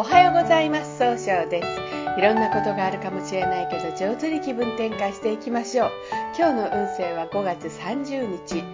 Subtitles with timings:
[0.00, 0.96] おはようございます。
[0.96, 2.18] 総称です。
[2.18, 5.90] いろんなことがあるかもしれないけど上手に気分転換していきましょう。
[6.38, 8.64] 今日の運勢は5月30日、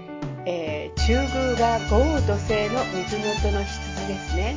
[0.46, 4.54] えー、中宮が豪雨土星の水の音の羊ですね。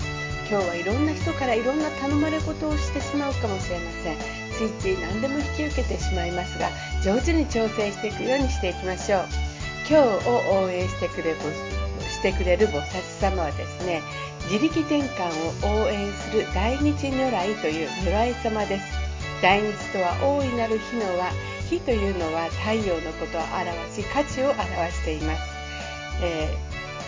[0.47, 4.17] 今日はいろんな人からいろんな頼まれ事をしてしまうかもしれません。
[4.53, 6.69] ついつい何でも引き受けてしまいますが
[7.03, 9.25] 上手に調整していくようにしていきましょう。
[9.89, 11.33] 今日を応援してくれ
[12.19, 14.01] してくれる菩薩様はですね
[14.49, 19.09] 自力転換を応援する大日如来という如来様です。
[19.41, 21.31] 大日とは大いなる日の輪
[21.69, 25.41] 日というのは太陽のことを表し価値を表しています、
[26.21, 26.57] え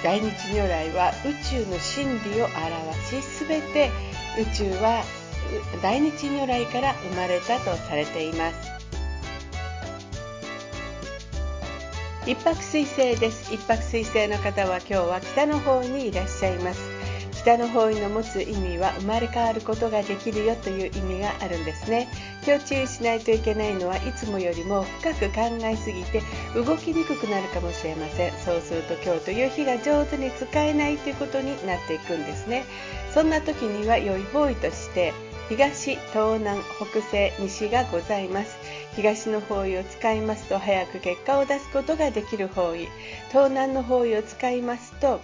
[0.01, 3.89] ー、大日如来は宇宙の真理を表し全て
[4.39, 5.03] 宇宙は
[5.81, 8.71] 大日如来から生まれたとされています。
[12.27, 13.51] 一泊水星です。
[13.53, 16.90] 一泊水星の方は今日は北の方にいらっしゃいます。
[17.41, 22.07] 北の方位の持つ意味は生まれ変わることができるよという意味があるんですね。
[22.45, 26.21] 今日注意しないといけないのはいつもよりも深く考えすぎて
[26.53, 28.31] 動きにくくなるかもしれません。
[28.33, 32.63] そうすると今日という日が上手に使えないということになっていくんですね。
[33.11, 35.11] そんな時には良い方位として
[35.49, 38.55] 東、東南、北西、西がございます。
[38.95, 42.87] 東の方位を使いますと早く結果を出すことができる方位。
[43.29, 45.21] 東南の方位を使いますと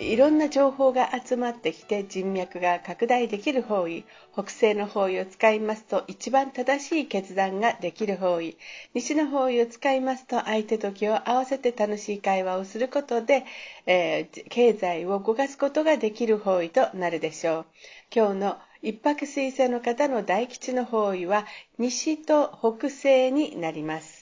[0.00, 8.56] いろんな情報が集まってきて人脈が拡大できる方位北西の方位を使いますと一番正しい決断ができる方位。
[8.94, 13.44] 西の方位を使いますと相手と気を合わせて楽しい会話をすることで、
[13.84, 17.66] えー、経済を動かすことができる方位となるでしょう。
[18.14, 24.19] 今日の一泊水星の方の大吉の方位は西と北西になります。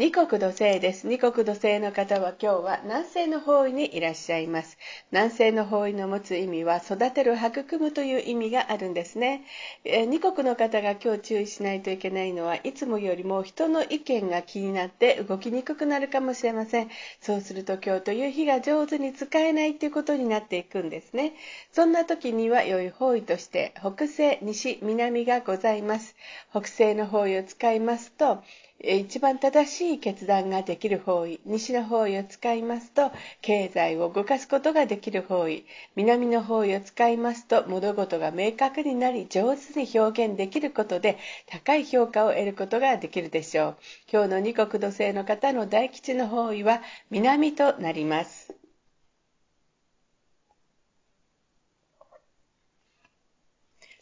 [0.00, 1.06] 二国土星です。
[1.06, 4.78] 二国土星の方は今日は南西の方位にいらっしゃいます。
[5.12, 9.44] 南西の方位の持つ意味は育てる、育むという意味があるんですね。
[9.84, 16.88] え二国の方が今日注意しないといけないのはいつもよりも人の意見が気になって動きにくくなるかもしれません。
[17.20, 21.34] そうすると今日という日が上手に使えないということになっていくんですね。
[21.72, 26.16] そんな時には良い方位として北西、西、南がございます。
[26.52, 28.42] 北西の方位を使いますと、
[28.82, 35.64] 一番正しい決断ができる方位、西の方位を使いますと、経済を動かすことができる方位、
[35.96, 43.76] 南の方位を使いますと、物事が明確になり、上手に表現できることで、高い評価を得ることができるでしょう。
[44.12, 48.59] 今日の二国土星の方の大吉の方位は、南となります。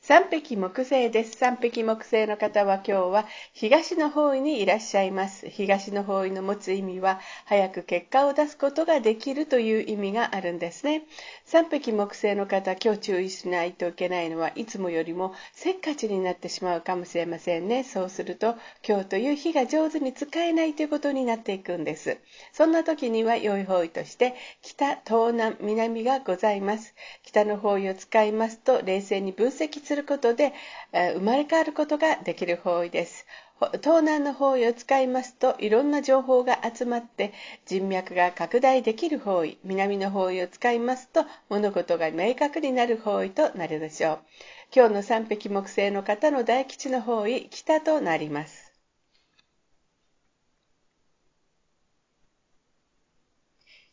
[0.08, 1.36] 三匹木星です。
[1.36, 5.50] 三匹木星の方は今日は東の方位にいらっしゃいます。
[5.50, 11.02] 東の方位の持つ意味は早く結果を出すことができるという意味があるんですね。
[11.44, 17.84] 三匹木星の方、今日注意しないといけないのはいつもよりもせっかちになってしまうかもしれませんね。
[17.84, 18.54] そうすると
[18.88, 22.16] 今日という日が上手に使えないということになっていくんです。
[22.54, 26.94] そんな時には良い方位として北、東南、南がございます。
[27.24, 30.52] 北の方位を使いますと冷静に分析するることで、
[30.92, 33.26] 生まれ変わることができる方位です。
[33.82, 37.32] 東南の方位を使いますといろんな情報が集まって
[37.66, 44.18] 人脈が拡大できる方位南の方位を使いますと物事が明確になる方位となるでしょう
[44.72, 48.67] 今日の三匹木星の方の大吉の方位北となります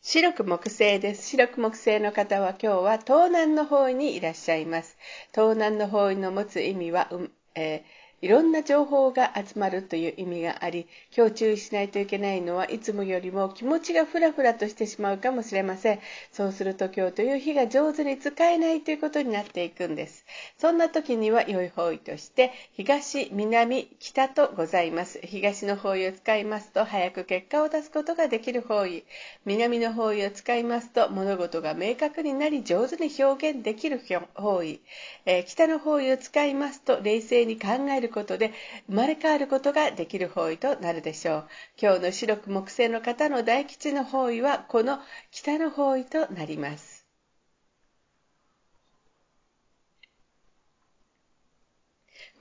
[0.07, 1.27] 白く木星です。
[1.29, 4.97] 白く木星の方は今日は東南の方位にいらっしゃいます。
[5.33, 7.09] 東南の方位の持つ意味は、
[7.55, 15.99] えーいろんな情報が集まるという意味があり、今日注意しないといけないのはいつもよりも気持ちがふらふらとしてしまうかもしれません。
[16.31, 20.25] そうすると今日という日が上手に使えないということになっていくんです。
[20.57, 25.19] そんな時には良い方位として、東、南、北とございます。
[25.21, 29.03] 東の方位を使いますと早く結果を出すことができる方位。
[29.45, 34.01] 南の方位を使いますと物事が明確になり上手に表現できる
[34.33, 34.79] 方位。
[35.27, 38.53] えー、北の方位を使いますと冷静に考えるることで
[38.87, 41.49] 生まれ変わることができる方位となるでしょう。
[41.81, 44.99] 今日の白く木星の方の大吉の方位はこの
[45.31, 46.94] 北の方位となります。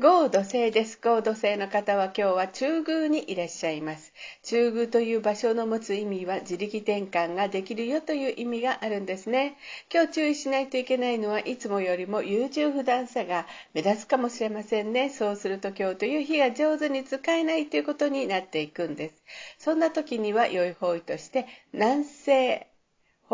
[0.00, 0.98] 豪土星です。
[1.00, 4.12] 豪土星の方は今日は中宮にいらっしゃいます。
[4.42, 9.56] 中宮という場所の持つ意味は自力転換ができるよという意味があるんですね。
[9.92, 15.10] 今日注意しないといけないのはいつもよりも優柔不断さが目立つかもしれませんね。
[15.10, 19.22] そうすると今日という日が上手に使えないということになっていくんです。
[19.58, 22.66] そんな時には良い方位として南西、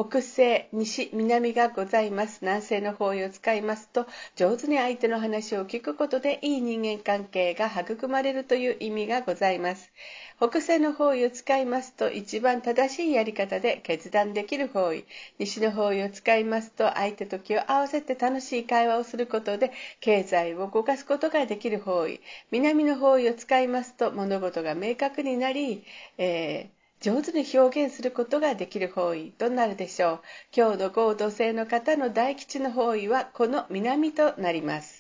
[0.03, 2.39] 北西、西、南がございます。
[2.41, 9.93] 南西の方位を使いますと、上手に相手の話を聞くことでいい人間関係が育まれるという意味がございます。
[10.39, 15.05] 北西の方位を使いますと、一番正しいやり方で決断できる方位。
[15.39, 19.71] 西の方位を使いますと、相手と気を合わせて楽しい会話をすることで、
[20.01, 22.23] 経済を動かすことができる方位。
[22.51, 25.85] 南の方位を使いますと、物事が明確になり、
[26.17, 30.21] えー上手に表現することができる方位となるでしょう？
[30.55, 35.00] 今日の合土星の方の大吉の方位はこの南となります。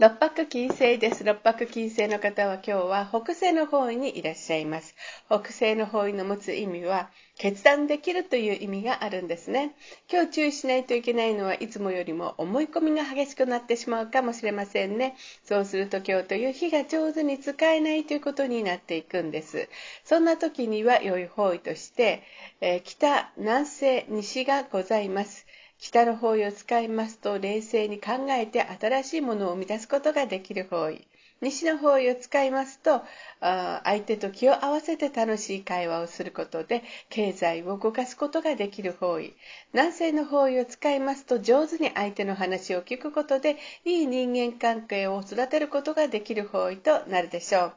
[0.00, 1.24] 六白金星です。
[1.24, 4.94] 六白金星の方は今日は北西の方位にいらっしゃいます。
[5.26, 9.74] 北西の方位の持つ意味は決断できるという意味があるんですね。
[10.10, 15.16] 今日注意しないといけないのはいつもよりも思い込みが激しくなってしまうかもしれませんね。
[15.44, 19.68] そうすると今日という日が上手に使えないということになっていくんです。
[20.04, 22.22] そんな時には良い方位として、
[22.62, 25.44] えー、北、南西、西がございます。
[25.80, 31.06] 北の方位を使いますと冷静に考えて新しいものを生み出すことができる方位。
[31.40, 33.00] 西の方位を使いますと
[33.40, 39.32] 相手と気を合わせて楽しい会話をすることで経済を動かすことができる方位。
[39.72, 43.56] 南西の方位を使いますと上手に相手の話を聞くことで
[43.86, 47.72] いい人間関係を育てることができる方位となるでしょう。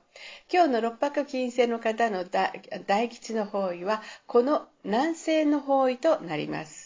[0.52, 6.82] 今日の六白金星の方の大吉の方位はこの南西の方位となります。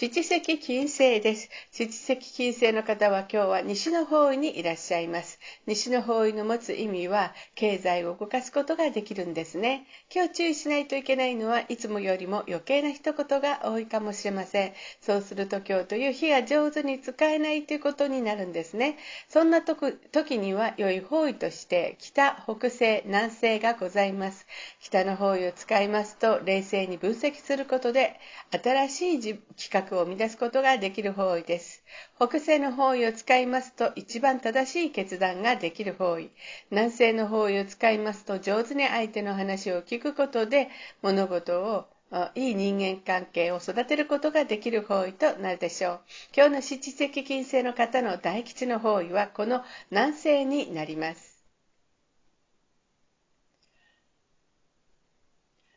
[0.00, 1.50] 七石金星です。
[1.72, 5.38] 七石金星の方は今日は西の方位にいらっしゃいます。
[5.66, 9.86] 西の方位の持つ意味は経済を動かすことができるんですね。
[10.10, 14.72] 今日注意しないといけないのはいつもよりも余計な一言が多いかもしれません。
[15.02, 18.96] そうすると今日という日が上手に使えないということになるんですね。
[19.28, 24.46] そんな時には良い方位として北、北西、南西がございます。
[24.80, 28.18] 北の方位を使いますと冷静に分析することで
[28.50, 31.82] 新しい企画を生み出すことができる方位です。
[32.16, 36.30] 北西の方位を使いますと一番正しい決断ができる方位。
[36.70, 40.68] 南西の方位を使いますと上手に相手の話を聞くことで
[41.02, 41.86] 物事を
[42.34, 46.00] いい人間関係を育てることができる方位となるでしょう。
[46.36, 51.29] 今日の七石金星の方の大吉の方位はこの南西になります。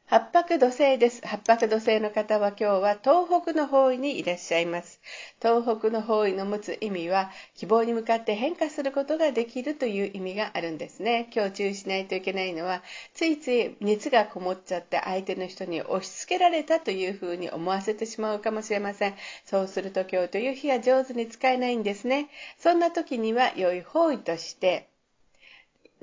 [0.06, 1.26] 八白土星です。
[1.26, 5.00] 八白土星の方は今日は東北の方位にいらっしゃいます。
[5.42, 11.30] 東北の方位の持つ意味は希望に向かって変化することができるという意味があるんですね。
[11.34, 12.84] 今日注意しないといけないのは
[13.14, 19.16] ついつい熱がこもっちゃって相手の人に押し付けられたというふうに思わせてしまうかもしれません。
[19.46, 22.30] そうすると今日という日が上手に使えないんですね。
[22.60, 24.90] そんな時には良い方位として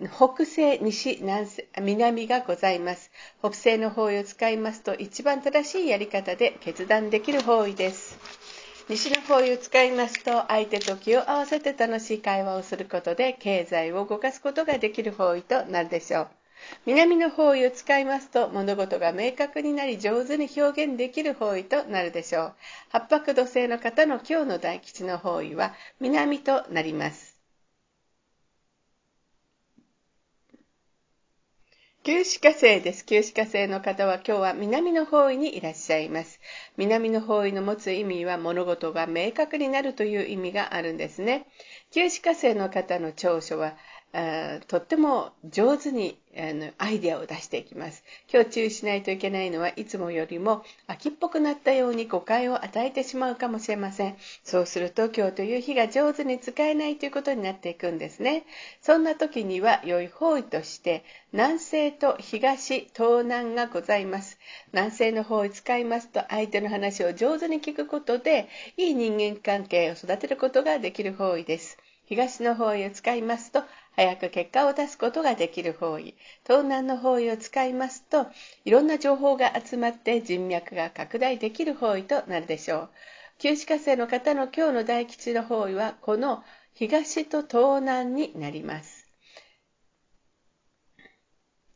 [0.08, 3.10] 北西、西、南西、南がございます。
[3.40, 8.18] 北西の方位を使いますと一番正しいやり方で決断できる方位です。
[8.88, 16.28] 西の方位を使いますと相手と気を合わせて楽しい会話をすることで経済を動かすことができる方位となるでしょう。
[16.86, 22.54] 南の方位を使いますと物事が明確になり上手に表現できる方位となるでしょう。
[22.88, 27.29] 八白土星の方の今日の大吉の方位は南となります。
[32.02, 33.06] 旧歯科生です。
[33.06, 36.38] 旧歯科生の方は今日は南の方位にいらっしゃいます。
[36.76, 41.46] 南の方位の持つ意味は物事が明確になるという意味があるんですね。
[41.90, 43.76] 旧歯科生の方の長所は
[44.66, 48.02] とっても上手にあのアイデアを出していきます。
[48.32, 54.16] 今日注意しないといけないのはいつもよりも秋っぽくなったように誤解を与えてしまうかもしれません。
[54.42, 58.44] そうすると今日という日が上手に使えないということになっていくんですね。
[58.82, 64.38] そんな時には良い方位として南西と東、東南がございます。
[64.72, 71.78] 南西の方を使いますと相手の話を上手に聞くことでいい人間関係を育てることができる方位です。
[72.06, 73.62] 東の方位を使いますと
[74.00, 76.14] 早く結果を出すことができる方位。
[76.46, 78.28] 東南の方位を使いますと
[78.64, 82.90] いろんな情報が集まって人脈が拡大できる方位となるでしょう。
[83.36, 86.42] 旧歯科生の方の今日の大吉の方位はこの
[86.72, 89.06] 東と東南になります。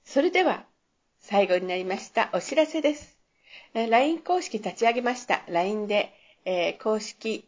[0.06, 0.64] それでは
[1.20, 3.18] 最後になりましたお知らせです。
[3.74, 5.42] LINE 公式立ち上げました。
[5.48, 6.14] LINE で、
[6.46, 7.46] えー、公式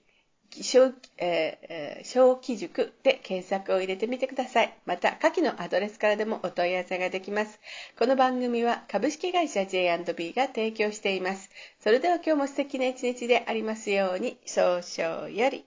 [0.50, 4.74] 小,、えー、小規塾で検索を入れてみてください。
[4.86, 7.60] また、下記のアドレスからでもお問い合わせができます。
[7.98, 11.50] この番組は株式会社 J&B が提供しています。
[11.80, 15.66] それでは今日も素敵な一日でありますように、少々より。